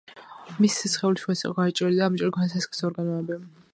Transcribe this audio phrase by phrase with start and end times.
[0.63, 3.39] მისი სხეული შუაზე იყო გადაჭრილი და ამოჭრილი ჰქონდა სასქესო ორგანოები.